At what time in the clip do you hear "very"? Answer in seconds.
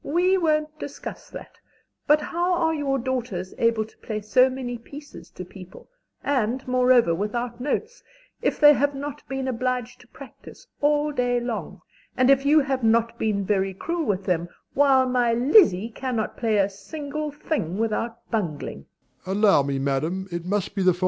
13.45-13.75